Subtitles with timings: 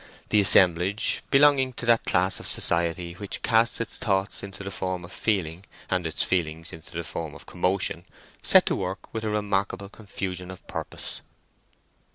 [0.29, 5.11] The assemblage—belonging to that class of society which casts its thoughts into the form of
[5.11, 10.49] feeling, and its feelings into the form of commotion—set to work with a remarkable confusion
[10.49, 11.21] of purpose.